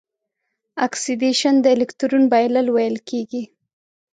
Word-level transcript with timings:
اکسیدیشن 0.87 1.55
د 1.61 1.65
الکترون 1.75 2.23
بایلل 2.31 2.67
ویل 2.71 2.95
کیږي. 3.09 3.43